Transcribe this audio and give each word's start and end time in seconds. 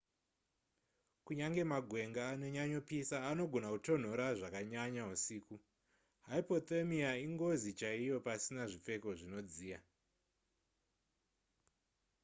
kunyange 1.25 1.61
magwenga 1.71 2.21
anonyanyopisa 2.33 3.17
anogona 3.29 3.67
kutonhora 3.73 4.25
zvakanyanya 4.39 5.01
husiku 5.09 5.55
hypothermia 6.29 7.09
ingozi 7.25 7.69
chaiyo 7.79 8.15
pasina 8.25 8.63
zvipfeko 8.71 9.09
zvinodziya 9.19 9.79